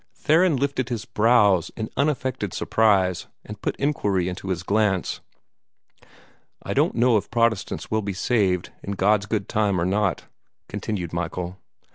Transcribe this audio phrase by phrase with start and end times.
[0.15, 5.19] Theron lifted his brows in unaffected surprise, and put inquiry into his glance.
[6.63, 10.25] "I don't know if Protestants will be saved, in God's good time, or not,"
[10.67, 11.59] continued Michael.